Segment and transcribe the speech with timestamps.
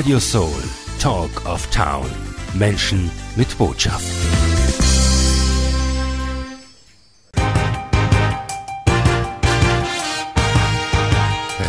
[0.00, 0.62] Radio Soul,
[0.98, 2.06] Talk of Town.
[2.54, 4.06] Menschen mit Botschaft.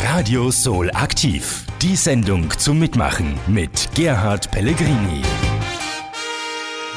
[0.05, 1.66] Radio Soul aktiv.
[1.82, 5.23] Die Sendung zum Mitmachen mit Gerhard Pellegrini.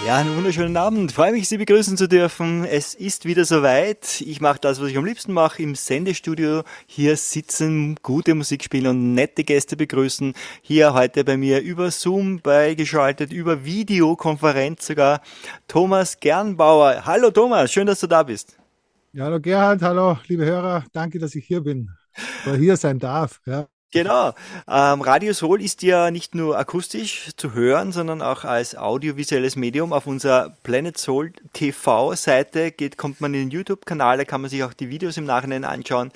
[0.06, 1.12] Ja, einen wunderschönen Abend.
[1.12, 2.66] Freue mich, Sie begrüßen zu dürfen.
[2.66, 4.20] Es ist wieder soweit.
[4.20, 6.62] Ich mache das, was ich am liebsten mache, im Sendestudio.
[6.86, 10.34] Hier sitzen, gute Musik spielen und nette Gäste begrüßen.
[10.60, 15.22] Hier heute bei mir über Zoom beigeschaltet, über Videokonferenz sogar.
[15.68, 17.06] Thomas Gernbauer.
[17.06, 18.58] Hallo Thomas, schön, dass du da bist.
[19.14, 20.84] Ja, hallo Gerhard, hallo liebe Hörer.
[20.92, 21.88] Danke, dass ich hier bin.
[22.44, 23.40] Oder hier sein darf.
[23.46, 23.68] Ja.
[23.94, 24.34] Genau.
[24.66, 29.92] Ähm, Radio Soul ist ja nicht nur akustisch zu hören, sondern auch als audiovisuelles Medium.
[29.92, 34.50] Auf unserer Planet Soul TV Seite geht, kommt man in den YouTube-Kanal, da kann man
[34.50, 36.10] sich auch die Videos im Nachhinein anschauen.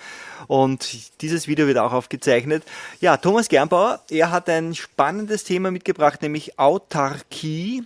[0.48, 2.64] Und dieses Video wird auch aufgezeichnet.
[2.98, 7.84] Ja, Thomas Gernbauer, er hat ein spannendes Thema mitgebracht, nämlich Autarkie.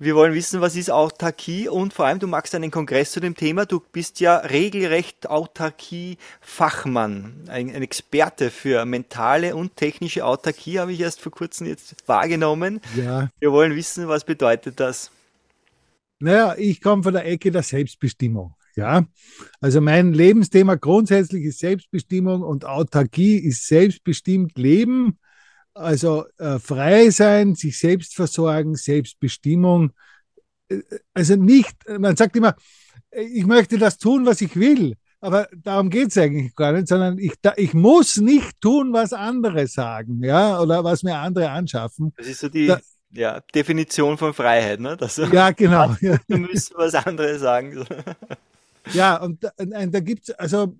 [0.00, 3.34] Wir wollen wissen, was ist Autarkie und vor allem, du magst einen Kongress zu dem
[3.34, 3.66] Thema.
[3.66, 11.00] Du bist ja regelrecht Autarkie-Fachmann, ein, ein, Experte für mentale und technische Autarkie, habe ich
[11.00, 12.80] erst vor kurzem jetzt wahrgenommen.
[12.96, 13.30] Ja.
[13.40, 15.10] Wir wollen wissen, was bedeutet das?
[16.20, 18.54] Naja, ich komme von der Ecke der Selbstbestimmung.
[18.76, 19.04] Ja,
[19.60, 25.18] also mein Lebensthema grundsätzlich ist Selbstbestimmung und Autarkie ist selbstbestimmt Leben
[25.78, 29.92] also äh, frei sein, sich selbst versorgen, Selbstbestimmung.
[30.68, 30.80] Äh,
[31.14, 32.54] also nicht, man sagt immer,
[33.10, 34.96] ich möchte das tun, was ich will.
[35.20, 39.66] Aber darum geht es eigentlich gar nicht, sondern ich, ich muss nicht tun, was andere
[39.66, 42.12] sagen, ja, oder was mir andere anschaffen.
[42.16, 42.78] Das ist so die da,
[43.10, 44.96] ja, Definition von Freiheit, ne?
[44.96, 45.96] Dass ja, genau.
[46.28, 47.84] Du musst was andere sagen.
[48.92, 50.76] ja, und da, da gibt es, also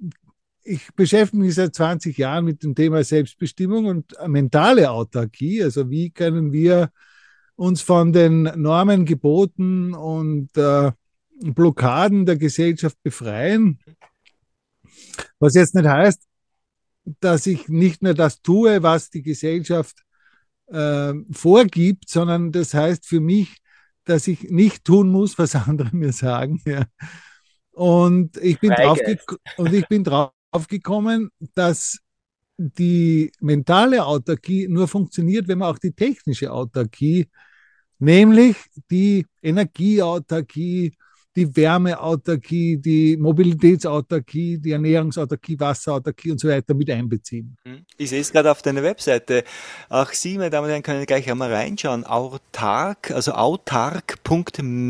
[0.69, 5.63] ich beschäftige mich seit 20 Jahren mit dem Thema Selbstbestimmung und mentale Autarkie.
[5.63, 6.91] Also wie können wir
[7.57, 10.93] uns von den Normen, Geboten und äh,
[11.41, 13.79] Blockaden der Gesellschaft befreien.
[15.39, 16.23] Was jetzt nicht heißt,
[17.21, 20.05] dass ich nicht mehr das tue, was die Gesellschaft
[20.67, 23.57] äh, vorgibt, sondern das heißt für mich,
[24.05, 26.61] dass ich nicht tun muss, was andere mir sagen.
[26.67, 26.85] Ja.
[27.73, 28.99] Und ich bin drauf
[29.57, 31.99] und ich bin drauf aufgekommen, dass
[32.57, 37.29] die mentale Autarkie nur funktioniert, wenn man auch die technische Autarkie,
[37.99, 38.57] nämlich
[38.91, 40.93] die Energieautarkie,
[41.37, 47.57] die Wärmeautarkie, die Mobilitätsautarkie, die Ernährungsautarkie, Wasserautarkie und so weiter mit einbeziehen.
[47.63, 47.85] Hm.
[47.97, 49.45] Ich sehe es gerade auf deiner Webseite.
[49.89, 52.05] Auch Sie, meine Damen und Herren, können gleich einmal reinschauen.
[52.05, 54.81] Autark, also autark.me,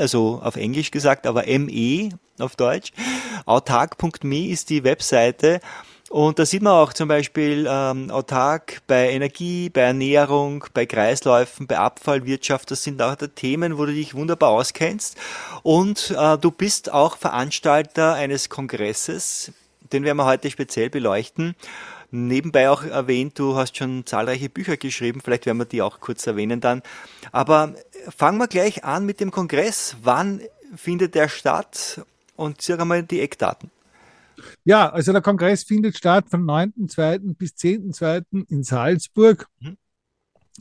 [0.00, 2.08] also auf Englisch gesagt, aber ME
[2.38, 2.92] auf Deutsch.
[3.46, 5.60] Autark.me ist die Webseite.
[6.10, 11.66] Und da sieht man auch zum Beispiel ähm, autark bei Energie, bei Ernährung, bei Kreisläufen,
[11.66, 12.70] bei Abfallwirtschaft.
[12.70, 15.16] Das sind auch die Themen, wo du dich wunderbar auskennst.
[15.64, 19.52] Und äh, du bist auch Veranstalter eines Kongresses,
[19.92, 21.56] den werden wir heute speziell beleuchten.
[22.10, 26.26] Nebenbei auch erwähnt, du hast schon zahlreiche Bücher geschrieben, vielleicht werden wir die auch kurz
[26.28, 26.82] erwähnen dann.
[27.32, 27.74] Aber
[28.16, 29.96] fangen wir gleich an mit dem Kongress.
[30.00, 30.40] Wann
[30.76, 32.02] findet der statt?
[32.36, 33.70] Und sag einmal die Eckdaten.
[34.64, 37.36] Ja, also der Kongress findet statt vom 9.2.
[37.36, 38.46] bis 10.2.
[38.48, 39.76] in Salzburg mhm.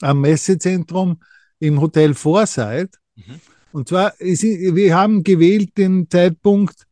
[0.02, 1.22] am Messezentrum
[1.60, 2.98] im Hotel Foresight.
[3.16, 3.42] Mhm.
[3.72, 6.86] Und zwar, wir haben gewählt den Zeitpunkt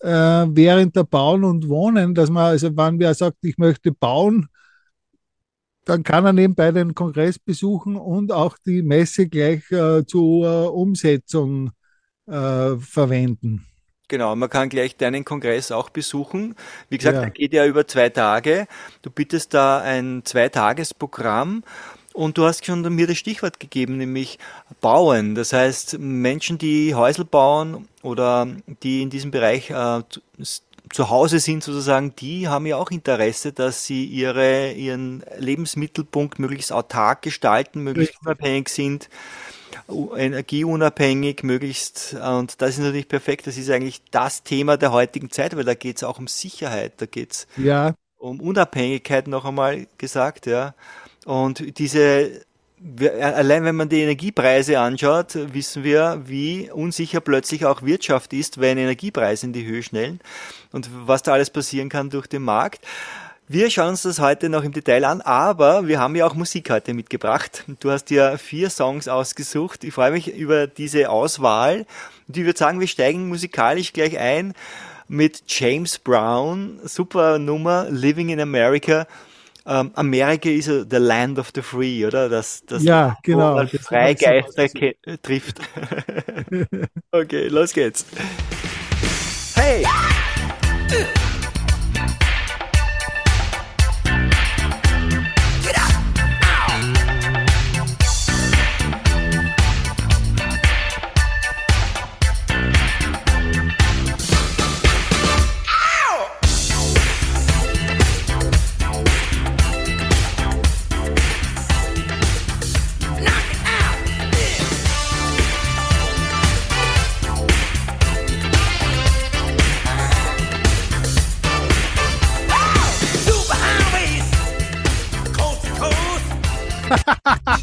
[0.00, 4.48] äh, während der Bauen und Wohnen, dass man, also wenn wer sagt, ich möchte bauen,
[5.86, 11.70] dann kann er nebenbei den Kongress besuchen und auch die Messe gleich äh, zur Umsetzung
[12.26, 13.66] äh, verwenden.
[14.10, 16.56] Genau, man kann gleich deinen Kongress auch besuchen.
[16.88, 17.20] Wie gesagt, ja.
[17.20, 18.66] der geht ja über zwei Tage.
[19.02, 21.62] Du bittest da ein Zweitagesprogramm
[22.12, 24.40] und du hast schon mir das Stichwort gegeben, nämlich
[24.80, 25.36] bauen.
[25.36, 28.48] Das heißt, Menschen, die Häusel bauen oder
[28.82, 30.02] die in diesem Bereich äh,
[30.92, 36.72] zu Hause sind sozusagen, die haben ja auch Interesse, dass sie ihre, ihren Lebensmittelpunkt möglichst
[36.72, 39.08] autark gestalten, möglichst unabhängig sind
[40.16, 42.14] energieunabhängig möglichst.
[42.14, 43.46] Und das ist natürlich perfekt.
[43.46, 46.94] Das ist eigentlich das Thema der heutigen Zeit, weil da geht es auch um Sicherheit,
[46.98, 47.94] da geht es ja.
[48.18, 50.74] um Unabhängigkeit noch einmal gesagt, ja.
[51.24, 52.42] Und diese
[53.20, 58.78] Allein wenn man die Energiepreise anschaut, wissen wir, wie unsicher plötzlich auch Wirtschaft ist, wenn
[58.78, 60.18] Energiepreise in die Höhe schnellen
[60.72, 62.80] und was da alles passieren kann durch den Markt.
[63.52, 66.70] Wir schauen uns das heute noch im Detail an, aber wir haben ja auch Musik
[66.70, 67.64] heute mitgebracht.
[67.80, 69.82] Du hast ja vier Songs ausgesucht.
[69.82, 71.84] Ich freue mich über diese Auswahl.
[72.28, 74.54] Und ich würde sagen, wir steigen musikalisch gleich ein
[75.08, 76.78] mit James Brown.
[76.84, 79.08] Super Nummer, Living in America.
[79.66, 82.28] ähm, Amerika ist ja the land of the free, oder?
[82.28, 83.56] Das, das ja, genau.
[83.56, 84.68] Wo Freigeister
[85.22, 85.58] trifft.
[87.10, 88.06] okay, los geht's.
[89.56, 89.84] Hey!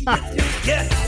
[0.08, 1.07] yes.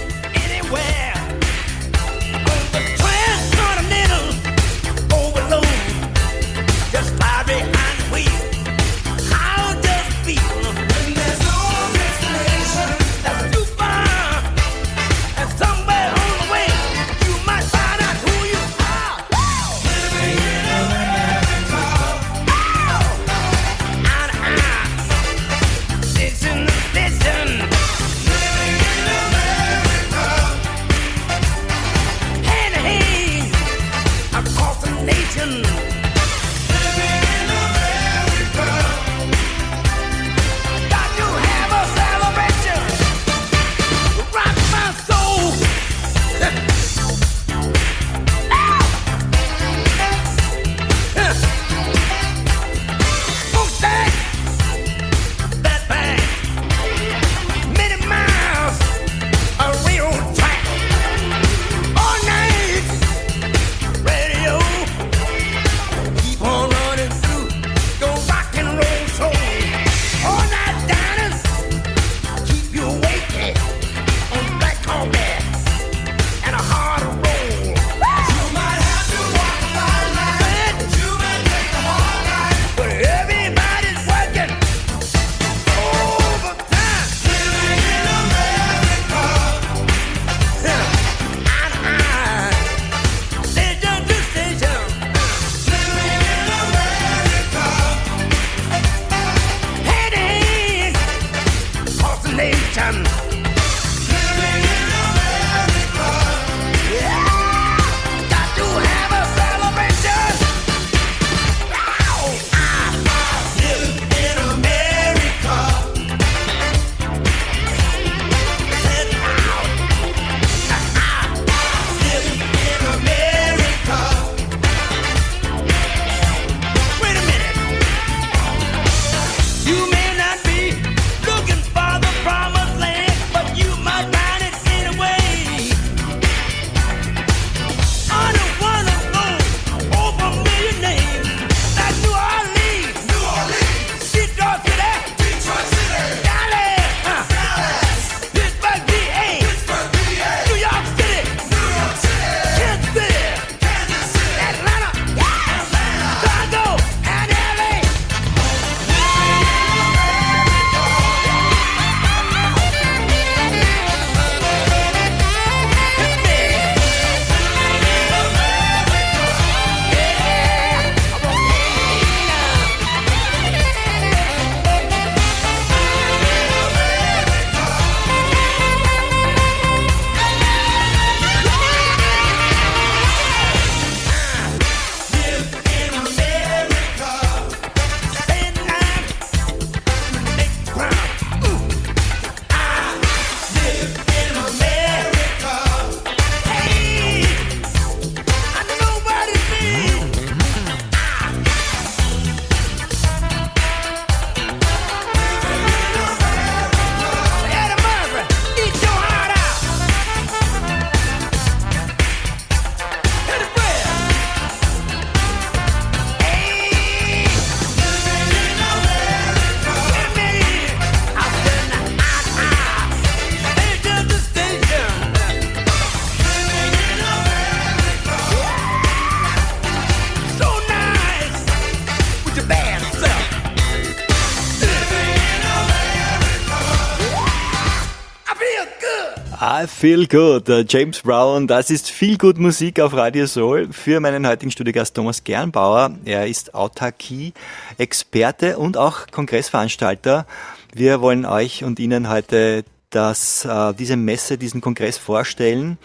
[239.79, 241.47] Feel Good, James Brown.
[241.47, 245.91] Das ist viel gut Musik auf Radio Soul für meinen heutigen Studiogast Thomas Gernbauer.
[246.03, 250.27] Er ist Autarkie-Experte und auch Kongressveranstalter.
[250.73, 255.77] Wir wollen euch und Ihnen heute das, äh, diese Messe, diesen Kongress vorstellen.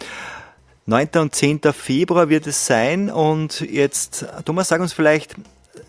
[0.87, 1.07] 9.
[1.15, 1.61] und 10.
[1.71, 5.35] Februar wird es sein und jetzt, Thomas, sag uns vielleicht,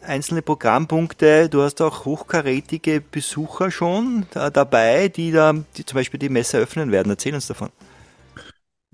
[0.03, 1.49] einzelne Programmpunkte.
[1.49, 6.59] Du hast auch hochkarätige Besucher schon da, dabei, die da die zum Beispiel die Messe
[6.59, 7.11] öffnen werden.
[7.11, 7.71] Erzähl uns davon.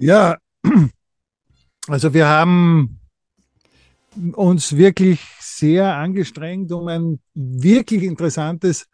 [0.03, 0.37] Ja,
[1.87, 2.99] also wir haben
[4.33, 8.89] uns wirklich sehr angestrengt, um ein wirklich interessantes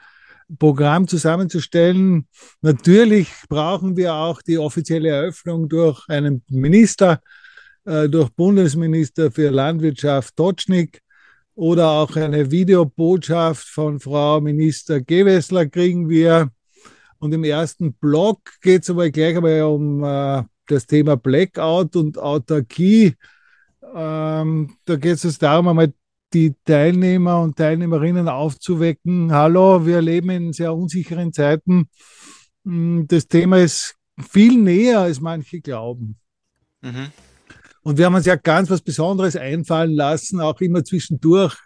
[0.59, 2.29] Programm zusammenzustellen.
[2.61, 7.23] Natürlich brauchen wir auch die offizielle Eröffnung durch einen Minister,
[7.87, 11.01] äh, durch Bundesminister für Landwirtschaft Totschnig
[11.55, 16.51] oder auch eine Videobotschaft von Frau Minister Gewessler kriegen wir.
[17.19, 22.19] Und im ersten Block geht es aber gleich einmal um äh, das Thema Blackout und
[22.19, 23.15] Autarkie.
[23.95, 25.93] Ähm, da geht es darum, einmal
[26.33, 29.33] die Teilnehmer und Teilnehmerinnen aufzuwecken.
[29.33, 31.89] Hallo, wir leben in sehr unsicheren Zeiten.
[32.65, 33.95] Hm, das Thema ist
[34.31, 36.17] viel näher, als manche glauben.
[36.83, 37.09] Mhm.
[37.83, 41.57] Und wir haben uns ja ganz was Besonderes einfallen lassen, auch immer zwischendurch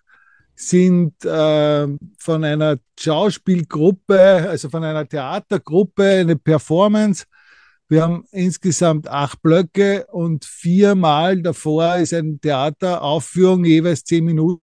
[0.55, 7.25] sind äh, von einer Schauspielgruppe, also von einer Theatergruppe, eine Performance.
[7.93, 14.63] Wir haben insgesamt acht Blöcke und viermal davor ist eine Theateraufführung, jeweils zehn Minuten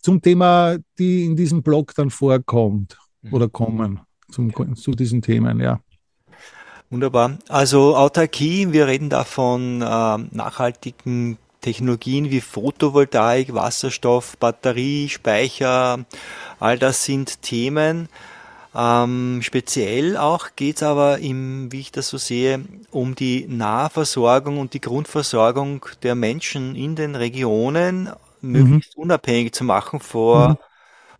[0.00, 2.96] zum Thema, die in diesem Block dann vorkommt
[3.30, 5.80] oder kommen zum, zu diesen Themen, ja.
[6.88, 7.36] Wunderbar.
[7.50, 16.06] Also Autarkie, wir reden da von äh, nachhaltigen Technologien wie Photovoltaik, Wasserstoff, Batterie, Speicher,
[16.60, 18.08] all das sind Themen.
[18.76, 24.58] Ähm, speziell auch geht es aber, im, wie ich das so sehe, um die Nahversorgung
[24.58, 28.10] und die Grundversorgung der Menschen in den Regionen
[28.42, 29.04] möglichst mhm.
[29.04, 30.56] unabhängig zu machen vor mhm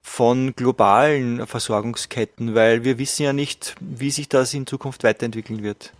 [0.06, 5.92] von globalen Versorgungsketten, weil wir wissen ja nicht, wie sich das in Zukunft weiterentwickeln wird.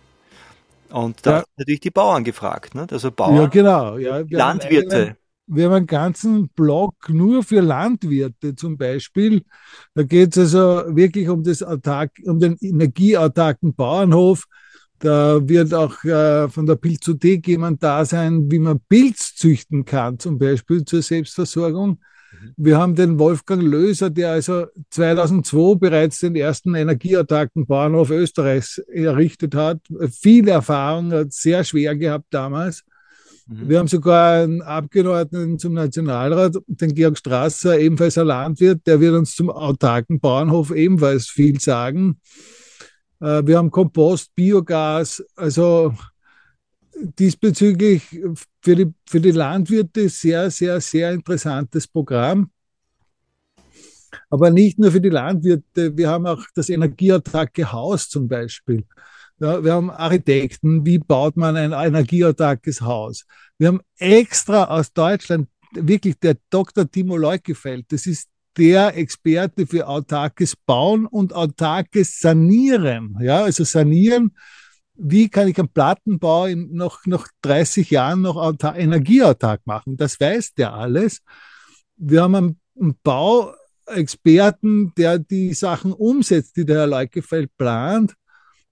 [0.89, 1.37] Und da ja.
[1.39, 2.87] sind natürlich die Bauern gefragt, ne?
[2.89, 3.97] also Bauern, ja, genau.
[3.97, 5.17] ja, wir Landwirte.
[5.47, 9.43] Wir haben einen ganzen Blog nur für Landwirte zum Beispiel.
[9.93, 14.45] Da geht es also wirklich um, das Autark, um den energieautarken Bauernhof.
[14.99, 20.19] Da wird auch äh, von der Pilzothek jemand da sein, wie man Pilz züchten kann,
[20.19, 21.99] zum Beispiel zur Selbstversorgung.
[22.57, 29.55] Wir haben den Wolfgang Löser, der also 2002 bereits den ersten energieautarken Bauernhof Österreichs errichtet
[29.55, 29.79] hat.
[30.11, 32.83] Viel Erfahrung, hat sehr schwer gehabt damals.
[33.47, 33.69] Mhm.
[33.69, 39.15] Wir haben sogar einen Abgeordneten zum Nationalrat, den Georg Strasser, ebenfalls ein Landwirt, der wird
[39.15, 42.19] uns zum autarken Bauernhof ebenfalls viel sagen.
[43.19, 45.93] Äh, wir haben Kompost, Biogas, also
[47.19, 48.03] diesbezüglich
[48.61, 52.49] für die, für die Landwirte sehr, sehr, sehr interessantes Programm.
[54.29, 58.83] Aber nicht nur für die Landwirte, wir haben auch das energieautarke Haus zum Beispiel.
[59.39, 63.25] Ja, wir haben Architekten, wie baut man ein energieautarkes Haus.
[63.57, 66.89] Wir haben extra aus Deutschland wirklich der Dr.
[66.89, 73.15] Timo Leukefeld, das ist der Experte für autarkes Bauen und autarkes Sanieren.
[73.21, 74.31] Ja, also Sanieren
[74.97, 79.95] wie kann ich einen Plattenbau in noch, noch 30 Jahren noch energieautark machen?
[79.95, 81.21] Das weiß der alles.
[81.95, 88.15] Wir haben einen, einen Bauexperten, der die Sachen umsetzt, die der Herr Leukefeld plant.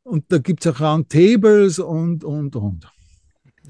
[0.05, 2.88] Und da gibt es auch Roundtables und, und, und.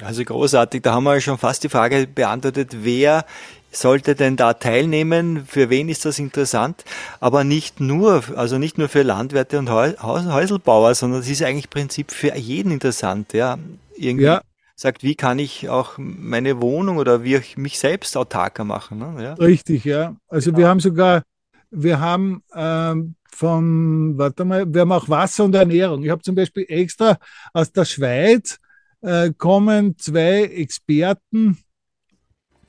[0.02, 3.26] Also großartig, da haben wir schon fast die Frage beantwortet, wer
[3.72, 5.46] sollte denn da teilnehmen?
[5.48, 6.84] Für wen ist das interessant?
[7.22, 11.72] Aber nicht nur, also nicht nur für Landwirte und Häuselbauer, sondern es ist eigentlich im
[11.72, 13.58] Prinzip für jeden interessant, ja.
[13.96, 14.42] Irgendwie ja.
[14.76, 19.00] sagt, wie kann ich auch meine Wohnung oder wie ich mich selbst autarker machen?
[19.00, 19.24] Ne?
[19.24, 19.34] Ja.
[19.36, 20.18] Richtig, ja.
[20.28, 20.60] Also genau.
[20.60, 21.24] wir haben sogar,
[21.72, 26.04] wir haben ähm, von, warte mal, wir haben auch Wasser und Ernährung.
[26.04, 27.18] Ich habe zum Beispiel extra
[27.54, 28.60] aus der Schweiz
[29.02, 31.58] äh, kommen zwei Experten,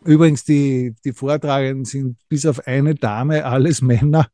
[0.06, 4.28] Übrigens, die, die Vortragenden sind bis auf eine Dame alles Männer.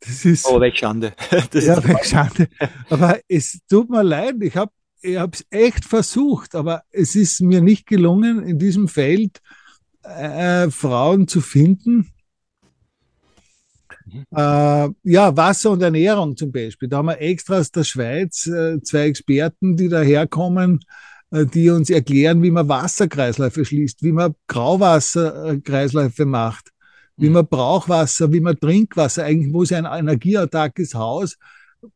[0.00, 1.14] Das ist, oh, weg Schande.
[1.50, 2.48] Das ja, weg Schande.
[2.88, 4.70] Aber es tut mir leid, ich habe
[5.02, 9.40] ich es echt versucht, aber es ist mir nicht gelungen, in diesem Feld
[10.02, 12.12] äh, Frauen zu finden.
[14.06, 14.24] Mhm.
[14.34, 16.88] Äh, ja, Wasser und Ernährung zum Beispiel.
[16.88, 20.80] Da haben wir extra aus der Schweiz äh, zwei Experten, die daherkommen
[21.30, 26.70] äh, die uns erklären, wie man Wasserkreisläufe schließt, wie man Grauwasserkreisläufe macht,
[27.16, 27.34] wie mhm.
[27.34, 31.36] man Brauchwasser, wie man Trinkwasser, eigentlich muss ein energieautarkes Haus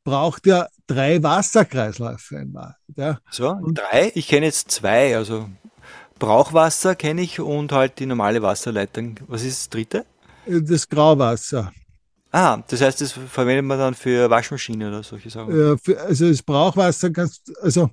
[0.05, 2.77] braucht ja drei Wasserkreisläufe einmal.
[2.97, 3.21] Ja.
[3.31, 4.13] So, drei?
[4.15, 5.17] Ich kenne jetzt zwei.
[5.17, 5.49] Also
[6.19, 9.19] Brauchwasser kenne ich und halt die normale Wasserleitung.
[9.27, 10.05] Was ist das dritte?
[10.47, 11.73] Das Grauwasser.
[12.33, 15.59] Ah, das heißt, das verwendet man dann für Waschmaschine oder solche Sachen.
[15.59, 17.91] Ja, für, also das Brauchwasser kannst, also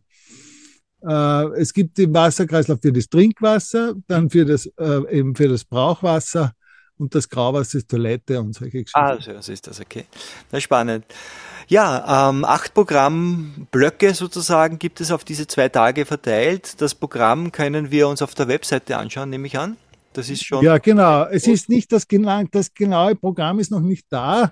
[1.02, 5.64] äh, es gibt den Wasserkreislauf für das Trinkwasser, dann für das äh, eben für das
[5.66, 6.54] Brauchwasser
[6.98, 9.00] und das Grauwasser ist Toilette und solche Geschichten.
[9.00, 10.06] Ah, so, so ist das, okay.
[10.50, 11.06] Das ist spannend.
[11.68, 16.82] Ja, ähm, acht Programmblöcke sozusagen gibt es auf diese zwei Tage verteilt.
[16.82, 19.78] Das Programm können wir uns auf der Webseite anschauen, nehme ich an.
[20.18, 20.66] Das ist schon.
[20.66, 21.26] Ja, genau.
[21.26, 22.08] Es ist nicht das,
[22.52, 24.52] das genaue Programm ist noch nicht da.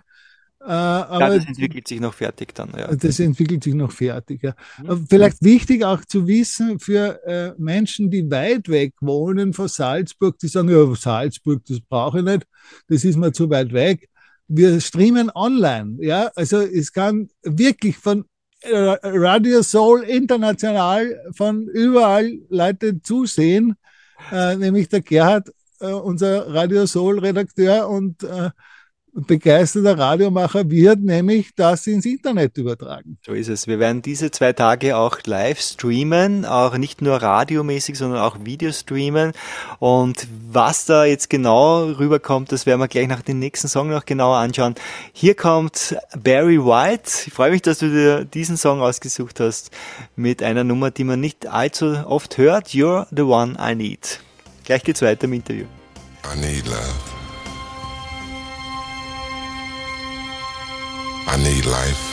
[0.62, 2.72] Äh, aber ja, das entwickelt sich noch fertig dann.
[2.78, 2.96] Ja.
[2.96, 4.44] Das entwickelt sich noch fertig.
[4.44, 4.56] Ja.
[4.84, 5.08] Mhm.
[5.10, 10.50] Vielleicht wichtig auch zu wissen für äh, Menschen, die weit weg wohnen von Salzburg, die
[10.50, 12.46] sagen, ja, Salzburg, das brauche ich nicht,
[12.88, 14.08] das ist mir zu weit weg.
[14.48, 15.98] Wir streamen online.
[16.00, 18.26] Ja, also es kann wirklich von
[18.62, 23.76] äh, Radio Soul international von überall Leute zusehen,
[24.56, 28.50] nämlich der Gerhard, äh, unser Radio Soul Redakteur und äh,
[29.16, 33.18] begeisterter Radiomacher wird nämlich das ins Internet übertragen.
[33.26, 33.66] So ist es.
[33.66, 38.72] Wir werden diese zwei Tage auch live streamen, auch nicht nur radiomäßig, sondern auch Video
[38.72, 39.32] streamen.
[39.80, 44.06] Und was da jetzt genau rüberkommt, das werden wir gleich nach dem nächsten Song noch
[44.06, 44.76] genauer anschauen.
[45.14, 47.10] Hier kommt Barry White.
[47.28, 49.72] Ich freue mich, dass du dir diesen Song ausgesucht hast
[50.16, 52.70] mit einer Nummer, die man nicht allzu oft hört.
[52.70, 54.20] You're the one I need.
[54.66, 55.66] Gleich geht's weiter im Interview.
[56.26, 57.15] I need love.
[61.28, 62.04] I need life.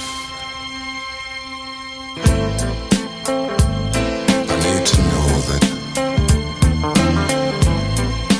[4.52, 5.62] I need to know that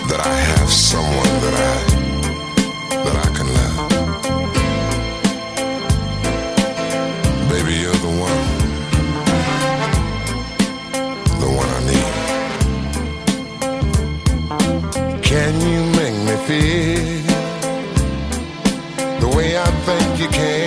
[0.09, 1.75] that I have someone that I
[3.05, 3.77] that I can love.
[7.51, 8.43] Baby, you're the one.
[11.43, 12.13] The one I need.
[15.23, 17.23] Can you make me feel
[19.21, 20.62] the way I think you can?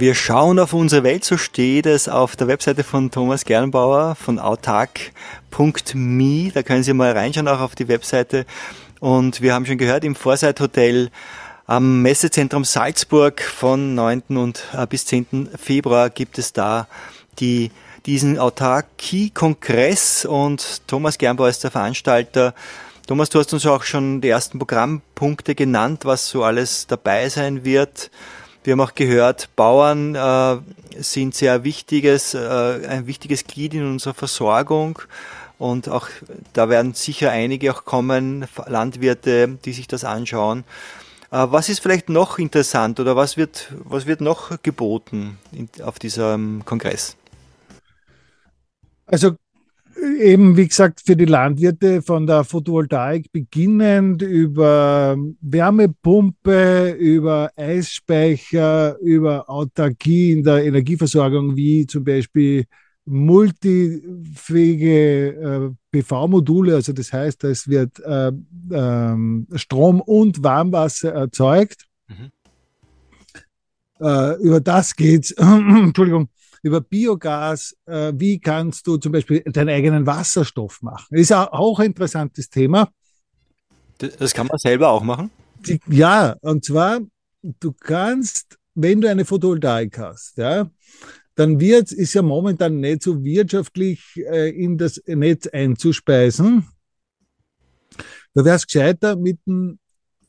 [0.00, 4.38] Wir schauen auf unsere Welt, so steht es auf der Webseite von Thomas Gernbauer von
[4.38, 5.12] autark.me.
[6.54, 8.46] Da können Sie mal reinschauen, auch auf die Webseite.
[8.98, 11.10] Und wir haben schon gehört, im Foresight Hotel
[11.66, 14.22] am Messezentrum Salzburg von 9.
[14.38, 15.50] und äh, bis 10.
[15.56, 16.88] Februar gibt es da
[17.38, 17.70] die,
[18.06, 22.54] diesen Autarkie-Kongress und Thomas Gernbauer ist der Veranstalter.
[23.06, 27.66] Thomas, du hast uns auch schon die ersten Programmpunkte genannt, was so alles dabei sein
[27.66, 28.10] wird.
[28.62, 30.58] Wir haben auch gehört, Bauern äh,
[31.02, 34.98] sind sehr wichtiges, äh, ein wichtiges Glied in unserer Versorgung.
[35.58, 36.08] Und auch
[36.52, 40.64] da werden sicher einige auch kommen, Landwirte, die sich das anschauen.
[41.30, 45.98] Äh, was ist vielleicht noch interessant oder was wird, was wird noch geboten in, auf
[45.98, 47.16] diesem Kongress?
[49.06, 49.36] Also
[49.96, 59.48] eben, wie gesagt, für die Landwirte von der Photovoltaik beginnend über Wärmepumpe, über Eisspeicher, über
[59.48, 62.64] Autarkie in der Energieversorgung, wie zum Beispiel
[63.06, 64.90] multifähige
[65.28, 68.28] äh, PV-Module, also das heißt, es wird äh,
[68.70, 69.16] äh,
[69.56, 71.86] Strom und Warmwasser erzeugt.
[72.08, 72.30] Mhm.
[74.00, 75.32] Äh, über das geht's.
[75.38, 76.28] Entschuldigung
[76.62, 81.06] über Biogas, äh, wie kannst du zum Beispiel deinen eigenen Wasserstoff machen.
[81.10, 82.90] Das ist auch ein interessantes Thema.
[83.98, 85.30] Das kann man selber auch machen?
[85.66, 87.00] Die, ja, und zwar,
[87.42, 90.70] du kannst, wenn du eine Photovoltaik hast, ja,
[91.34, 96.66] dann wird, ist ja momentan nicht so wirtschaftlich äh, in das Netz einzuspeisen.
[98.34, 99.78] Da wäre es gescheiter, mit dem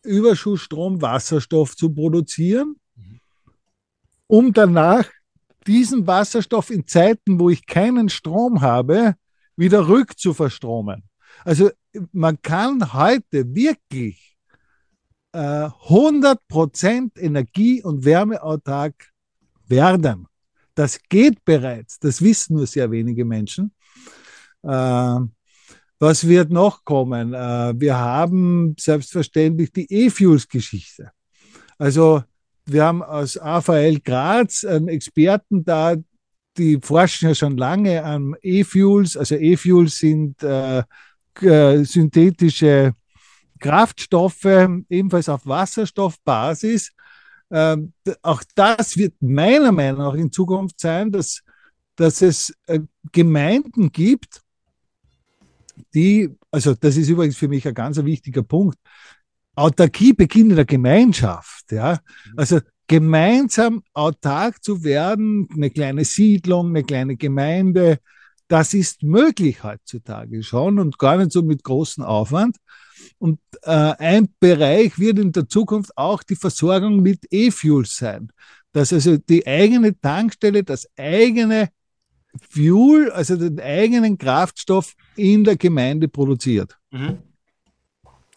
[0.04, 3.20] Überschussstrom Wasserstoff zu produzieren, mhm.
[4.28, 5.10] um danach
[5.68, 9.16] diesen Wasserstoff in Zeiten, wo ich keinen Strom habe,
[9.56, 11.04] wieder rückzuverstromen.
[11.44, 11.70] Also
[12.12, 14.38] man kann heute wirklich
[15.34, 19.12] äh, 100% Energie- und Wärmeautark
[19.68, 20.28] werden.
[20.76, 22.00] Das geht bereits.
[22.00, 23.74] Das wissen nur sehr wenige Menschen.
[24.64, 25.20] Äh,
[26.00, 27.34] was wird noch kommen?
[27.34, 31.12] Äh, wir haben selbstverständlich die E-Fuels-Geschichte.
[31.78, 32.24] Also
[32.72, 35.96] wir haben aus AVL Graz einen Experten da,
[36.58, 39.18] die forschen ja schon lange an E-Fuels.
[39.18, 40.84] Also E-Fuels sind äh,
[41.42, 42.94] äh, synthetische
[43.60, 46.92] Kraftstoffe, ebenfalls auf Wasserstoffbasis.
[47.52, 51.42] Ähm, auch das wird meiner Meinung nach in Zukunft sein, dass,
[51.96, 52.80] dass es äh,
[53.12, 54.42] Gemeinden gibt,
[55.94, 58.78] die, also das ist übrigens für mich ein ganz wichtiger Punkt,
[59.56, 61.72] Autarkie beginnt in der Gemeinschaft.
[61.72, 62.00] Ja?
[62.26, 62.34] Mhm.
[62.38, 68.00] Also gemeinsam autark zu werden, eine kleine Siedlung, eine kleine Gemeinde,
[68.52, 72.58] das ist möglich heutzutage schon und gar nicht so mit großem Aufwand.
[73.18, 78.30] Und äh, ein Bereich wird in der Zukunft auch die Versorgung mit E-Fuels sein.
[78.74, 81.70] Dass also die eigene Tankstelle das eigene
[82.50, 86.78] Fuel, also den eigenen Kraftstoff in der Gemeinde produziert.
[86.92, 87.20] Mhm.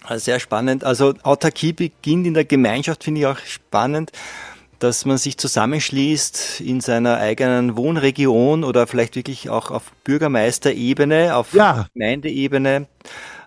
[0.06, 0.84] Also sehr spannend.
[0.84, 4.12] Also Autarkie beginnt in der Gemeinschaft, finde ich auch spannend,
[4.78, 11.54] dass man sich zusammenschließt in seiner eigenen Wohnregion oder vielleicht wirklich auch auf Bürgermeisterebene, auf
[11.54, 11.86] ja.
[11.94, 12.86] Gemeindeebene.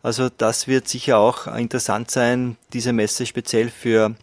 [0.01, 4.15] Also das wird sicher auch interessant sein, diese Messe speziell für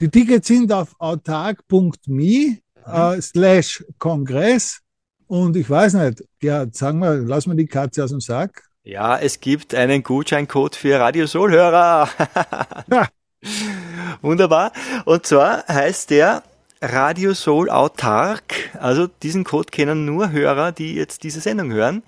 [0.00, 2.94] die Tickets sind auf autark.me Mhm.
[2.94, 4.80] äh, slash Kongress.
[5.28, 8.64] Und ich weiß nicht, ja, sagen wir, lass mal die Katze aus dem Sack.
[8.82, 12.08] Ja, es gibt einen Gutscheincode für Radio Soul-Hörer.
[12.90, 13.08] Ha,
[14.22, 14.72] Wunderbar.
[15.04, 16.42] Und zwar heißt der
[16.80, 18.54] Radio Soul Autark.
[18.80, 22.02] Also diesen Code kennen nur Hörer, die jetzt diese Sendung hören.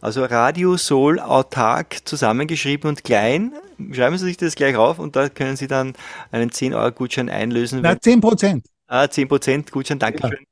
[0.00, 3.52] Also Radio Soul Autark zusammengeschrieben und klein.
[3.92, 5.94] Schreiben Sie sich das gleich auf und da können Sie dann
[6.30, 7.80] einen 10 Euro Gutschein einlösen.
[7.82, 8.66] na, 10 Prozent.
[8.94, 10.44] Ah, 10% Gutschein, Dankeschön,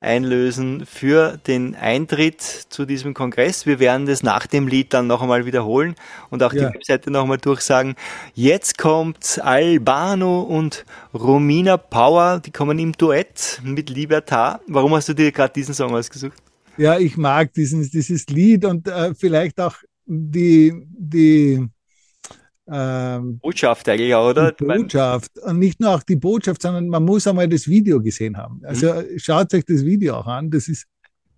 [0.00, 3.64] einlösen für den Eintritt zu diesem Kongress.
[3.64, 5.94] Wir werden das nach dem Lied dann noch einmal wiederholen
[6.28, 6.68] und auch Ja.
[6.68, 7.94] die Webseite noch einmal durchsagen.
[8.34, 14.60] Jetzt kommt Albano und Romina Power, die kommen im Duett mit Libertar.
[14.66, 16.36] Warum hast du dir gerade diesen Song ausgesucht?
[16.76, 21.66] Ja, ich mag diesen, dieses Lied und äh, vielleicht auch die, die,
[22.68, 24.52] ähm, Botschaft eigentlich auch, oder?
[24.52, 25.38] Botschaft.
[25.38, 28.60] Und nicht nur auch die Botschaft, sondern man muss einmal das Video gesehen haben.
[28.64, 30.50] Also schaut euch das Video auch an.
[30.50, 30.86] Das ist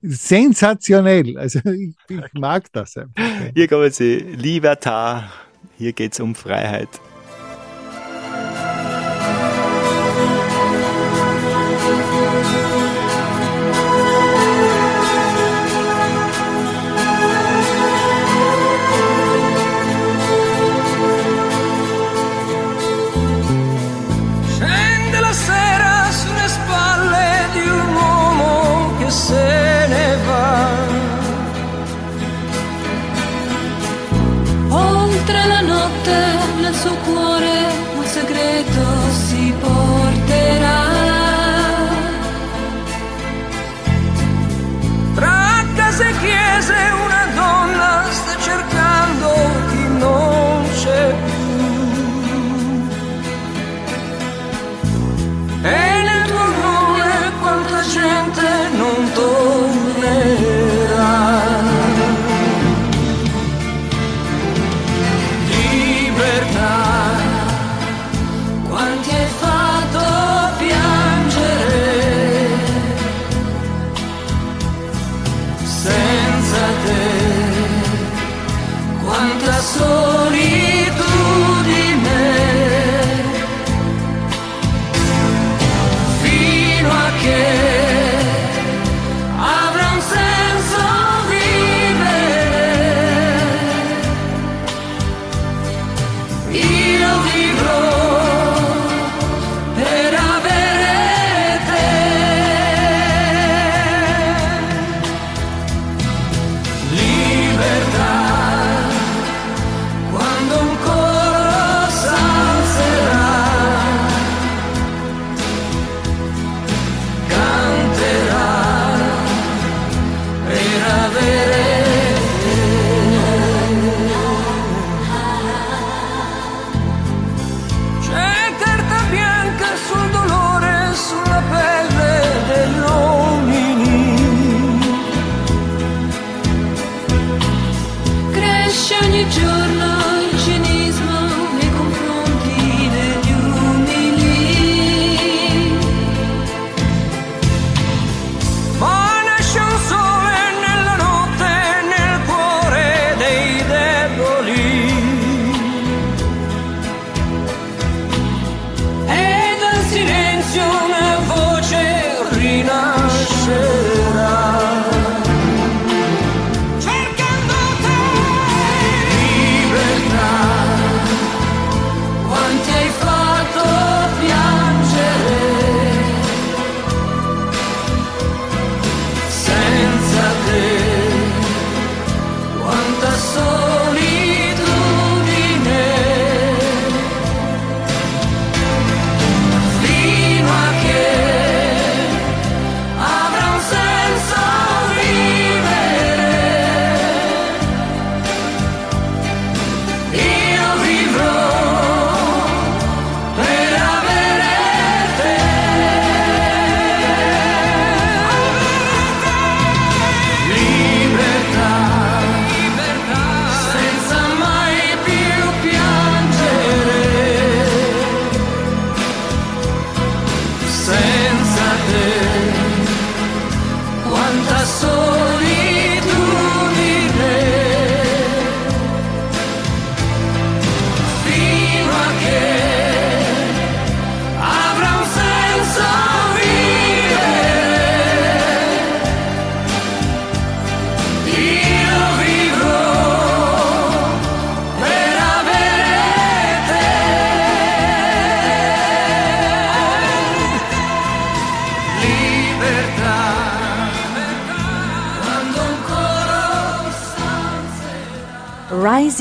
[0.03, 1.37] sensationell.
[1.37, 3.23] Also ich, ich mag das einfach.
[3.55, 5.31] Hier kommen sie, Libertar.
[5.77, 6.89] Hier geht's um Freiheit.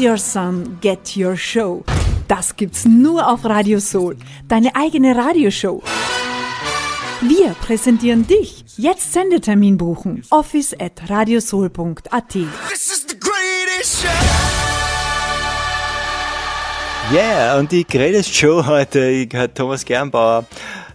[0.08, 1.84] Your Sun, Get Your Show.
[2.30, 4.16] Das gibt's nur auf Radio Soul,
[4.48, 5.84] deine eigene Radioshow.
[7.20, 8.64] Wir präsentieren dich.
[8.78, 10.24] Jetzt Sendetermin buchen.
[10.30, 12.30] Office at radiosoul.at.
[12.30, 14.08] This is the greatest show.
[17.14, 20.46] Yeah, und die Greatest Show heute gehört Thomas Gernbauer.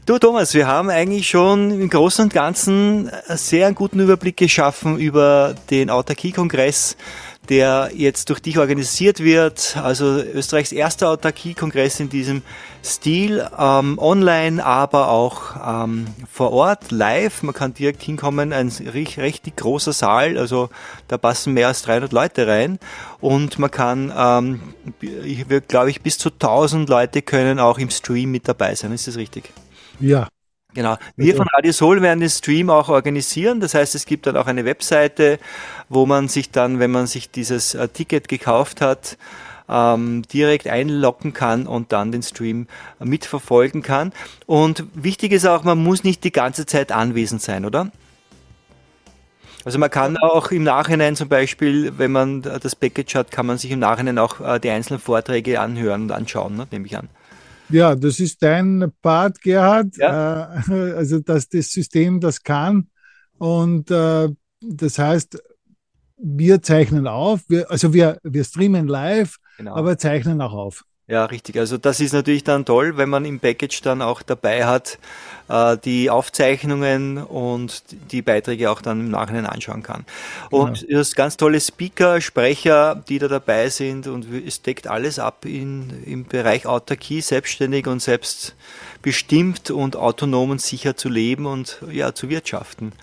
[0.07, 4.99] Du Thomas, wir haben eigentlich schon im Großen und Ganzen einen sehr guten Überblick geschaffen
[4.99, 6.97] über den Autarkie-Kongress,
[7.49, 9.77] der jetzt durch dich organisiert wird.
[9.77, 12.43] Also Österreichs erster Autarkie-Kongress in diesem
[12.85, 17.43] Stil, ähm, online, aber auch ähm, vor Ort, live.
[17.43, 20.69] Man kann direkt hinkommen, ein richtig, großer Saal, also
[21.09, 22.79] da passen mehr als 300 Leute rein.
[23.21, 24.61] Und man kann, ähm,
[25.69, 28.93] glaube ich, bis zu 1000 Leute können auch im Stream mit dabei sein.
[28.93, 29.53] Ist das richtig?
[30.01, 30.29] Ja,
[30.75, 30.97] Genau.
[31.17, 33.61] Wir von Radio Soul werden den Stream auch organisieren.
[33.61, 35.39] Das heißt, es gibt dann auch eine Webseite,
[35.89, 39.19] wo man sich dann, wenn man sich dieses äh, Ticket gekauft hat,
[39.69, 42.67] ähm, direkt einloggen kann und dann den Stream
[43.01, 44.13] mitverfolgen kann.
[44.47, 47.91] Und wichtig ist auch, man muss nicht die ganze Zeit anwesend sein, oder?
[49.65, 53.59] Also man kann auch im Nachhinein zum Beispiel, wenn man das Package hat, kann man
[53.59, 57.09] sich im Nachhinein auch äh, die einzelnen Vorträge anhören und anschauen, ne, nehme ich an.
[57.73, 59.97] Ja, das ist dein Part, Gerhard.
[59.97, 60.63] Ja.
[60.69, 62.89] Äh, also, dass das System das kann.
[63.39, 64.29] Und äh,
[64.61, 65.43] das heißt,
[66.17, 69.75] wir zeichnen auf, wir, also wir, wir streamen live, Genau.
[69.75, 70.85] aber zeichnen auch auf.
[71.13, 71.59] Ja, richtig.
[71.59, 74.99] Also das ist natürlich dann toll, wenn man im Package dann auch dabei hat,
[75.51, 80.07] äh, die Aufzeichnungen und die Beiträge auch dann im Nachhinein anschauen kann.
[80.49, 85.19] Und du hast ganz tolle Speaker, Sprecher, die da dabei sind und es deckt alles
[85.19, 91.83] ab in, im Bereich Autarkie, selbstständig und selbstbestimmt und autonom und sicher zu leben und
[91.91, 92.95] ja, zu wirtschaften.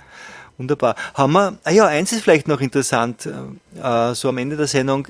[0.59, 0.95] Wunderbar.
[1.13, 5.07] Haben wir, ah ja, eins ist vielleicht noch interessant, äh, so am Ende der Sendung.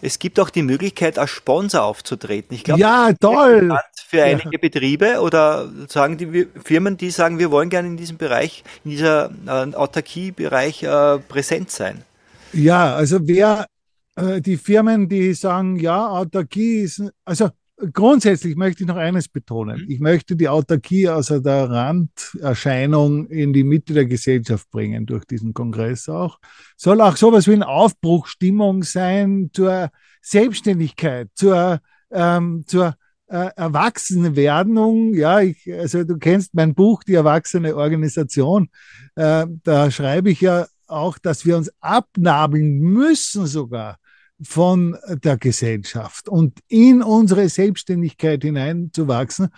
[0.00, 2.54] Es gibt auch die Möglichkeit, als Sponsor aufzutreten.
[2.54, 3.76] Ich glaube, Ja, toll.
[4.06, 8.62] Für einige Betriebe oder sagen die Firmen, die sagen, wir wollen gerne in diesem Bereich,
[8.84, 12.04] in dieser äh, Autarkie-Bereich äh, präsent sein.
[12.52, 13.66] Ja, also wer
[14.14, 17.50] äh, die Firmen, die sagen, ja, Autarkie ist, also
[17.92, 19.84] grundsätzlich möchte ich noch eines betonen.
[19.88, 25.54] Ich möchte die Autarkie aus der Randerscheinung in die Mitte der Gesellschaft bringen durch diesen
[25.54, 26.38] Kongress auch.
[26.76, 29.90] Soll auch sowas wie eine Aufbruchstimmung sein zur
[30.20, 32.94] Selbstständigkeit, zur, ähm, zur
[33.26, 35.14] äh, Erwachsenwerdung.
[35.14, 38.68] Ja, ich, also du kennst mein Buch, die Erwachsene Organisation.
[39.16, 43.98] Äh, da schreibe ich ja auch, dass wir uns abnabeln müssen sogar
[44.42, 49.48] von der Gesellschaft und in unsere Selbstständigkeit hineinzuwachsen.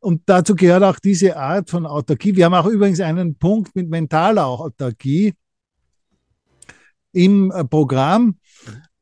[0.00, 2.36] Und dazu gehört auch diese Art von Autarkie.
[2.36, 5.34] Wir haben auch übrigens einen Punkt mit mentaler Autarkie
[7.12, 8.36] im äh, Programm.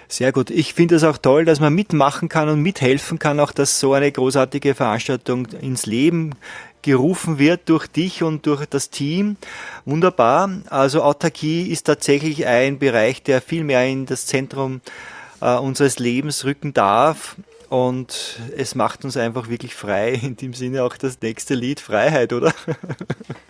[0.08, 0.50] Sehr gut.
[0.50, 3.92] Ich finde es auch toll, dass man mitmachen kann und mithelfen kann, auch dass so
[3.92, 6.34] eine großartige Veranstaltung ins Leben
[6.82, 9.36] gerufen wird durch dich und durch das Team.
[9.84, 10.48] Wunderbar.
[10.70, 14.80] Also Autarkie ist tatsächlich ein Bereich, der viel mehr in das Zentrum
[15.40, 17.36] äh, unseres Lebens rücken darf.
[17.68, 20.12] Und es macht uns einfach wirklich frei.
[20.22, 22.52] In dem Sinne auch das nächste Lied Freiheit, oder?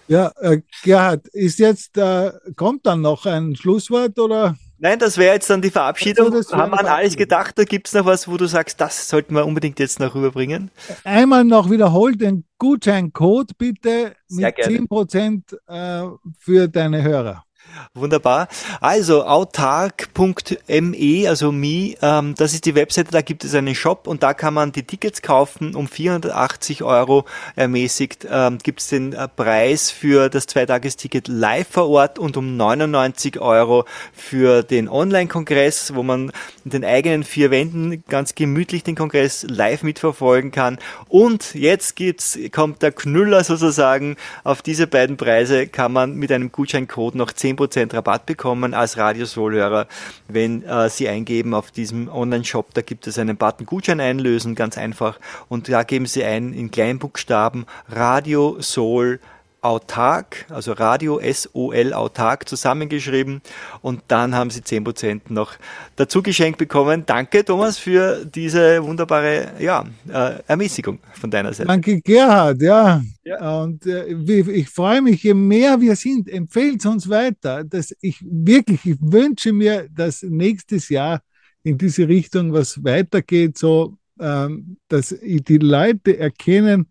[0.08, 4.56] Ja, äh, Gerhard, ist jetzt, äh, kommt dann noch ein Schlusswort oder?
[4.78, 6.32] Nein, das wäre jetzt dann die Verabschiedung.
[6.32, 7.58] Also, Haben wir an alles gedacht?
[7.58, 10.70] Da gibt's noch was, wo du sagst, das sollten wir unbedingt jetzt noch rüberbringen?
[11.04, 14.78] Einmal noch wiederholt den Gutscheincode bitte Sehr mit gerne.
[14.78, 17.45] 10% äh, für deine Hörer.
[17.94, 18.48] Wunderbar.
[18.80, 24.22] Also autark.me, also me, ähm, das ist die Webseite, da gibt es einen Shop und
[24.22, 25.74] da kann man die Tickets kaufen.
[25.74, 27.24] Um 480 Euro
[27.54, 32.56] ermäßigt ähm, gibt es den äh, Preis für das Zweitagesticket live vor Ort und um
[32.56, 36.32] 99 Euro für den Online-Kongress, wo man
[36.64, 40.78] in den eigenen vier Wänden ganz gemütlich den Kongress live mitverfolgen kann.
[41.08, 44.16] Und jetzt gibt's, kommt der Knüller sozusagen.
[44.44, 48.96] Auf diese beiden Preise kann man mit einem Gutscheincode noch 10% 10% Rabatt bekommen als
[48.96, 49.86] Radiosolhörer,
[50.28, 54.78] wenn äh, Sie eingeben auf diesem Online-Shop, da gibt es einen Button Gutschein einlösen, ganz
[54.78, 55.18] einfach.
[55.48, 59.20] Und da geben Sie ein in Kleinbuchstaben Radio Sol
[59.66, 63.42] autark, also Radio SOL autark zusammengeschrieben
[63.82, 65.54] und dann haben sie 10% noch
[65.96, 67.04] dazu geschenkt bekommen.
[67.04, 71.66] Danke Thomas für diese wunderbare ja, äh, Ermäßigung von deiner Seite.
[71.66, 73.02] Danke Gerhard, ja.
[73.24, 73.62] ja.
[73.62, 77.64] Und äh, ich freue mich, je mehr wir sind, empfehlt es uns weiter.
[77.64, 81.22] Dass ich wirklich, ich wünsche mir, dass nächstes Jahr
[81.64, 86.86] in diese Richtung was weitergeht, so ähm, dass die Leute erkennen,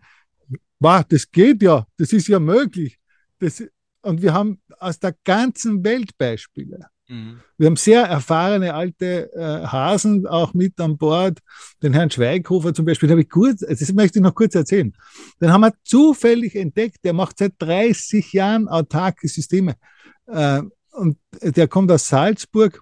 [0.86, 3.00] wow, das geht ja, das ist ja möglich.
[3.40, 3.64] Das,
[4.04, 6.86] und wir haben aus der ganzen Welt Beispiele.
[7.08, 7.40] Mhm.
[7.58, 11.40] Wir haben sehr erfahrene alte äh, Hasen auch mit an Bord.
[11.82, 14.94] Den Herrn Schweighofer zum Beispiel, habe ich kurz, das möchte ich noch kurz erzählen.
[15.42, 17.04] Den haben wir zufällig entdeckt.
[17.04, 19.76] Der macht seit 30 Jahren autarke Systeme.
[20.28, 20.62] Äh,
[20.92, 22.80] und der kommt aus Salzburg.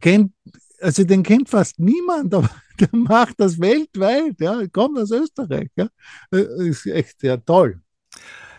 [0.00, 0.32] Kennt,
[0.80, 2.48] also den kennt fast niemand, aber
[2.80, 5.88] der macht das weltweit, ja, kommt aus Österreich, ja.
[6.32, 7.80] Äh, ist echt ja toll.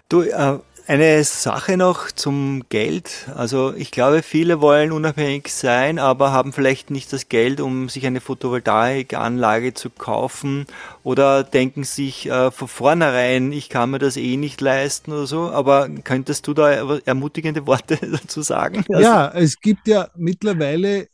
[0.09, 3.29] Du, äh, eine Sache noch zum Geld.
[3.35, 8.05] Also ich glaube, viele wollen unabhängig sein, aber haben vielleicht nicht das Geld, um sich
[8.05, 10.65] eine Photovoltaikanlage zu kaufen
[11.03, 15.49] oder denken sich äh, von vornherein, ich kann mir das eh nicht leisten oder so.
[15.51, 16.69] Aber könntest du da
[17.05, 18.83] ermutigende Worte dazu sagen?
[18.89, 21.07] Ja, es gibt ja mittlerweile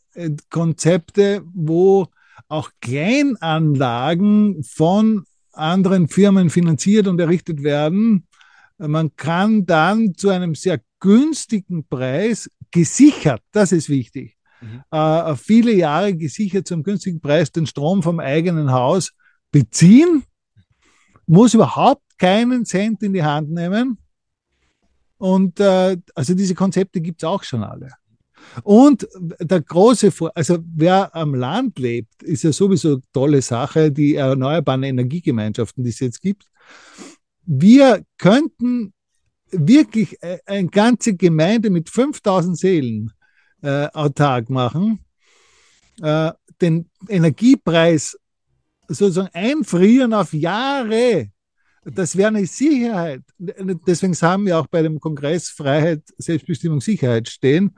[0.50, 2.08] Konzepte, wo
[2.48, 8.28] auch Kleinanlagen von anderen Firmen finanziert und errichtet werden.
[8.78, 14.84] Man kann dann zu einem sehr günstigen Preis gesichert, das ist wichtig, mhm.
[14.92, 19.14] äh, viele Jahre gesichert zum günstigen Preis den Strom vom eigenen Haus
[19.52, 20.24] beziehen,
[21.26, 23.98] muss überhaupt keinen Cent in die Hand nehmen.
[25.18, 27.90] Und äh, also diese Konzepte gibt es auch schon alle.
[28.64, 29.08] Und
[29.40, 34.16] der große, Vor also wer am Land lebt, ist ja sowieso eine tolle Sache, die
[34.16, 36.46] erneuerbaren Energiegemeinschaften, die es jetzt gibt.
[37.46, 38.94] Wir könnten
[39.52, 43.14] wirklich äh, eine ganze Gemeinde mit 5000 Seelen
[43.62, 45.00] äh, autark machen,
[46.02, 46.32] äh,
[46.62, 48.18] den Energiepreis
[48.88, 51.30] sozusagen einfrieren auf Jahre.
[51.86, 53.22] Das wäre eine Sicherheit.
[53.38, 57.74] Deswegen haben wir auch bei dem Kongress Freiheit, Selbstbestimmung, Sicherheit stehen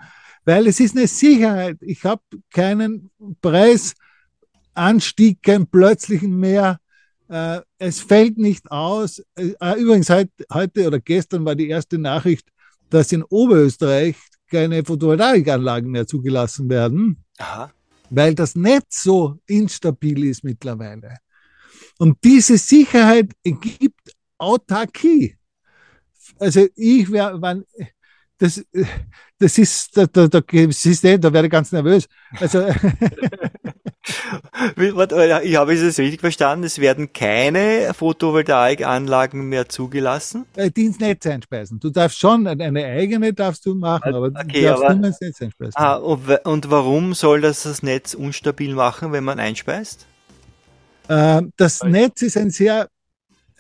[0.49, 1.77] weil es ist eine Sicherheit.
[1.81, 6.79] Ich habe keinen Preisanstieg, keinen plötzlichen mehr.
[7.27, 9.21] Äh, es fällt nicht aus.
[9.35, 12.49] Äh, übrigens, heute, heute oder gestern war die erste Nachricht,
[12.89, 14.15] dass in Oberösterreich
[14.49, 17.71] keine Photovoltaikanlagen mehr zugelassen werden, Aha.
[18.09, 21.17] weil das Netz so instabil ist mittlerweile.
[21.99, 25.37] Und diese Sicherheit ergibt Autarkie.
[26.39, 27.39] Also ich wäre,
[28.39, 28.65] das,
[29.37, 32.07] das ist, da, da, da, siehst du, da werde ich ganz nervös.
[32.39, 32.67] Also,
[34.77, 40.45] ich habe es richtig verstanden, es werden keine Photovoltaikanlagen mehr zugelassen?
[40.55, 41.79] Äh, die ins Netz einspeisen.
[41.79, 45.21] Du darfst schon, eine eigene darfst du machen, aber okay, du darfst aber, nicht ins
[45.21, 45.73] Netz einspeisen.
[45.75, 50.05] Ah, und warum soll das das Netz unstabil machen, wenn man einspeist?
[51.09, 52.87] Ähm, das Netz ist ein sehr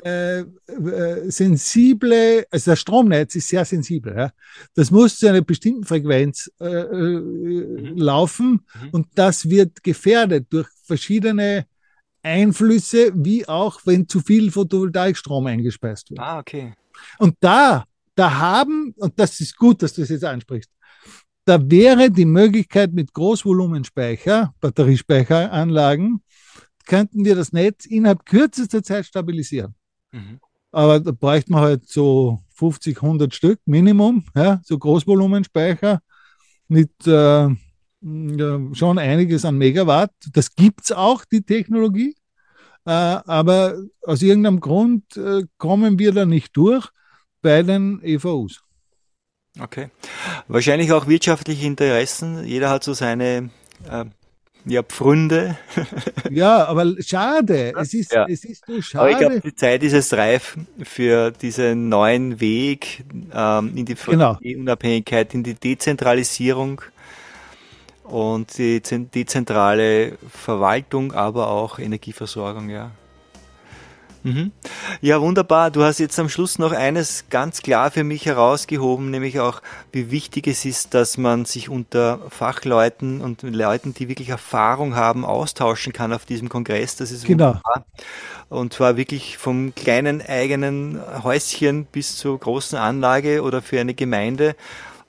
[0.03, 4.15] äh, äh, sensible, also das Stromnetz ist sehr sensibel.
[4.15, 4.31] Ja?
[4.75, 7.97] Das muss zu einer bestimmten Frequenz äh, äh, mhm.
[7.97, 8.89] laufen mhm.
[8.91, 11.65] und das wird gefährdet durch verschiedene
[12.23, 16.19] Einflüsse, wie auch wenn zu viel Photovoltaikstrom eingespeist wird.
[16.19, 16.73] Ah, okay.
[17.17, 17.85] Und da,
[18.15, 20.69] da haben, und das ist gut, dass du das jetzt ansprichst,
[21.45, 26.21] da wäre die Möglichkeit mit Großvolumenspeicher, Batteriespeicheranlagen,
[26.85, 29.75] könnten wir das Netz innerhalb kürzester Zeit stabilisieren.
[30.11, 30.39] Mhm.
[30.71, 36.01] Aber da bräuchte man halt so 50, 100 Stück Minimum, ja, so Großvolumenspeicher
[36.67, 37.49] mit äh,
[38.01, 40.11] schon einiges an Megawatt.
[40.33, 42.15] Das gibt es auch, die Technologie.
[42.85, 46.89] Äh, aber aus irgendeinem Grund äh, kommen wir da nicht durch
[47.41, 48.61] bei den EVUs.
[49.59, 49.89] Okay.
[50.47, 52.45] Wahrscheinlich auch wirtschaftliche Interessen.
[52.45, 53.49] Jeder hat so seine
[53.89, 54.05] äh,
[54.65, 55.57] ja, Pfründe.
[56.29, 57.73] ja, aber schade.
[57.77, 58.25] Es ist, ja.
[58.27, 59.01] es ist so schade.
[59.01, 63.03] Aber ich glaube, die Zeit ist jetzt reif für diesen neuen Weg
[63.33, 64.37] ähm, in die genau.
[64.43, 66.81] Unabhängigkeit, in die Dezentralisierung
[68.03, 72.91] und die dezentrale Verwaltung, aber auch Energieversorgung, ja.
[74.23, 74.51] Mhm.
[75.01, 75.71] Ja, wunderbar.
[75.71, 79.61] Du hast jetzt am Schluss noch eines ganz klar für mich herausgehoben, nämlich auch,
[79.91, 85.23] wie wichtig es ist, dass man sich unter Fachleuten und Leuten, die wirklich Erfahrung haben,
[85.25, 86.95] austauschen kann auf diesem Kongress.
[86.97, 87.45] Das ist Genau.
[87.47, 87.85] wunderbar.
[88.49, 94.55] Und zwar wirklich vom kleinen eigenen Häuschen bis zur großen Anlage oder für eine Gemeinde.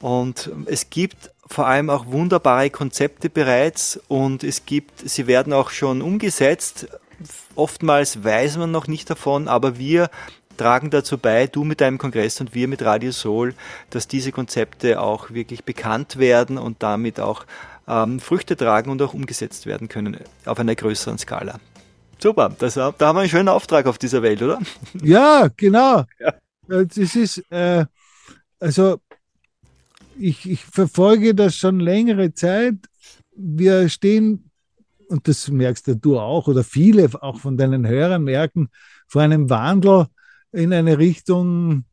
[0.00, 5.70] Und es gibt vor allem auch wunderbare Konzepte bereits und es gibt, sie werden auch
[5.70, 6.86] schon umgesetzt.
[7.54, 10.10] Oftmals weiß man noch nicht davon, aber wir
[10.56, 13.54] tragen dazu bei, du mit deinem Kongress und wir mit Radio Soul,
[13.90, 17.46] dass diese Konzepte auch wirklich bekannt werden und damit auch
[17.88, 21.58] ähm, Früchte tragen und auch umgesetzt werden können auf einer größeren Skala.
[22.18, 24.58] Super, das, da haben wir einen schönen Auftrag auf dieser Welt, oder?
[25.02, 26.04] Ja, genau.
[26.18, 26.32] Äh,
[26.86, 27.86] Das ist, äh,
[28.60, 29.00] also
[30.18, 32.76] ich, ich verfolge das schon längere Zeit.
[33.34, 34.49] Wir stehen,
[35.10, 38.68] und das merkst ja du auch, oder viele auch von deinen Hörern merken,
[39.08, 40.06] vor einem Wandel
[40.52, 41.84] in eine Richtung,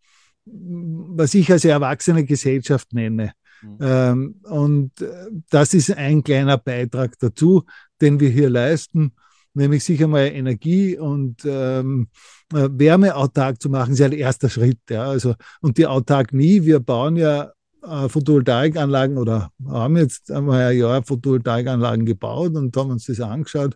[0.45, 3.33] was ich als erwachsene Gesellschaft nenne.
[3.79, 7.65] Ähm, und äh, das ist ein kleiner Beitrag dazu,
[7.99, 9.13] den wir hier leisten,
[9.53, 12.07] nämlich sicher mal Energie und ähm,
[12.53, 14.79] äh, Wärmeautark zu machen, ist ja der erste Schritt.
[14.89, 15.05] Ja.
[15.05, 17.51] Also, und die Autarkie, wir bauen ja
[17.87, 23.75] äh, Photovoltaikanlagen oder haben jetzt einmal ein Jahr Photovoltaikanlagen gebaut und haben uns das angeschaut.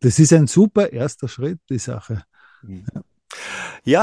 [0.00, 2.24] Das ist ein super erster Schritt, die Sache.
[2.66, 3.02] Ja,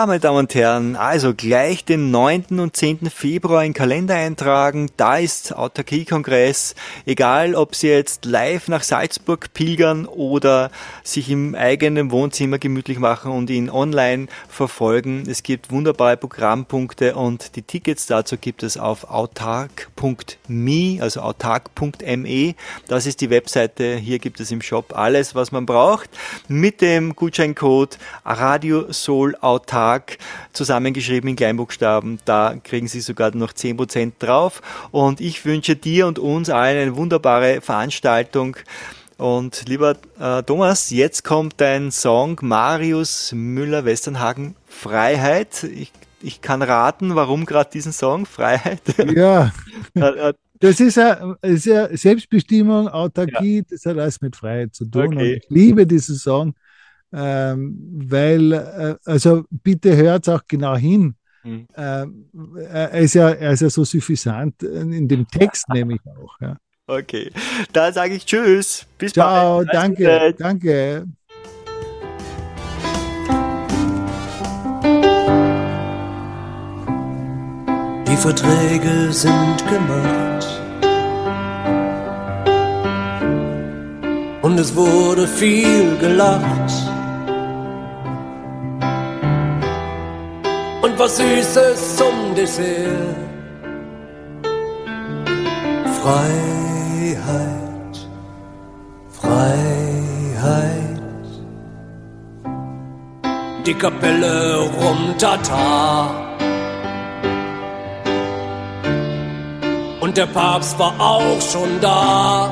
[0.09, 2.59] meine Damen und Herren, also gleich den 9.
[2.59, 3.11] und 10.
[3.11, 4.89] Februar in Kalender eintragen.
[4.97, 6.73] Da ist Autarkie-Kongress.
[7.05, 10.71] Egal, ob Sie jetzt live nach Salzburg pilgern oder
[11.03, 15.23] sich im eigenen Wohnzimmer gemütlich machen und ihn online verfolgen.
[15.29, 22.55] Es gibt wunderbare Programmpunkte und die Tickets dazu gibt es auf autark.me, also autark.me.
[22.87, 23.95] Das ist die Webseite.
[23.95, 26.09] Hier gibt es im Shop alles, was man braucht.
[26.47, 30.17] Mit dem Gutscheincode Radio Soul Autark
[30.53, 32.19] zusammengeschrieben in Kleinbuchstaben.
[32.23, 34.61] Da kriegen Sie sogar noch 10% drauf.
[34.91, 38.55] Und ich wünsche dir und uns allen eine wunderbare Veranstaltung.
[39.17, 45.65] Und lieber äh, Thomas, jetzt kommt dein Song Marius Müller-Westernhagen Freiheit.
[45.65, 45.91] Ich,
[46.21, 48.81] ich kann raten, warum gerade diesen Song Freiheit.
[49.15, 49.51] Ja,
[49.95, 54.85] Äh, äh, das ist ja, ist ja Selbstbestimmung, Autarkie, das hat alles mit Freiheit zu
[54.85, 55.07] tun.
[55.07, 55.15] Okay.
[55.15, 56.53] Und ich liebe diesen Song,
[57.13, 61.15] ähm, weil, äh, also bitte hört auch genau hin.
[61.43, 61.67] Mhm.
[61.75, 62.25] Ähm,
[62.69, 66.35] er ist ja, er ist ja so suffisant in dem Text, nämlich auch.
[66.41, 66.57] Ja.
[66.87, 67.31] okay,
[67.73, 68.85] dann sage ich Tschüss.
[68.97, 69.69] Bis Ciao, bald.
[69.73, 71.05] Danke, danke.
[78.07, 80.59] Die Verträge sind gemacht.
[84.41, 86.58] Und es wurde viel gelacht.
[90.99, 93.15] Was Süßes zum Dessert.
[96.01, 97.95] Freiheit,
[99.09, 101.01] Freiheit.
[103.65, 106.11] Die Kapelle rum Tata.
[110.01, 112.51] Und der Papst war auch schon da.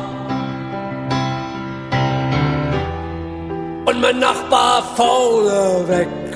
[3.85, 6.26] Und mein Nachbar vorne weg.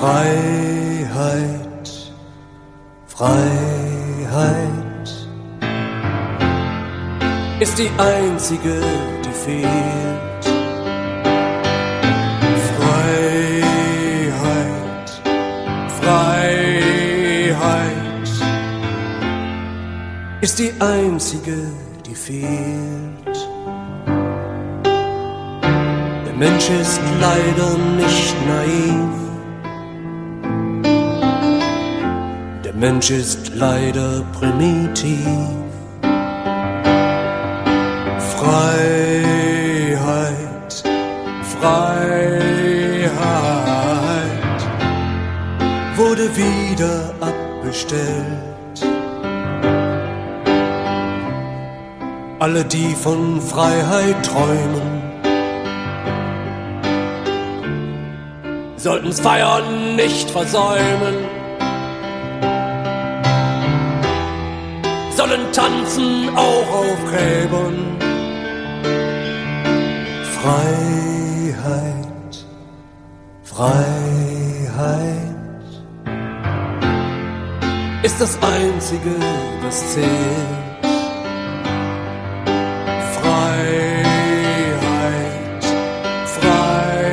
[0.00, 1.88] Freiheit,
[3.06, 3.50] Freiheit
[7.60, 8.80] ist die einzige,
[9.22, 10.44] die fehlt.
[12.78, 13.60] Freiheit,
[16.00, 17.60] Freiheit
[20.40, 21.58] ist die einzige,
[22.06, 23.36] die fehlt.
[26.24, 29.29] Der Mensch ist leider nicht naiv.
[32.80, 35.18] Mensch ist leider primitiv.
[38.38, 39.22] Freiheit,
[41.60, 42.40] Freiheit
[45.96, 48.06] wurde wieder abbestellt.
[52.38, 55.02] Alle, die von Freiheit träumen,
[58.78, 61.29] sollten's Feiern nicht versäumen.
[66.00, 67.98] müssen auch aufgräben.
[70.42, 71.56] Freiheit,
[73.42, 73.76] Freiheit
[78.02, 79.14] ist das Einzige,
[79.62, 80.08] das zählt.
[83.20, 84.04] Freiheit,
[86.40, 87.10] Freiheit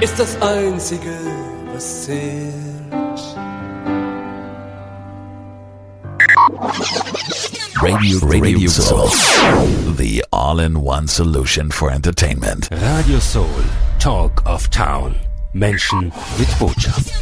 [0.00, 1.16] ist das Einzige,
[1.72, 2.71] was zählt.
[7.82, 9.08] Radio, Radio Soul.
[9.96, 12.68] The all-in-one solution for entertainment.
[12.70, 13.48] Radio Soul,
[13.98, 15.16] Talk of Town.
[15.52, 17.12] Menschen mit Botschaft.